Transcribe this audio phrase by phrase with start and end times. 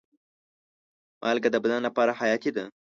[1.21, 2.63] مالګه د بدن لپاره حیاتي ده.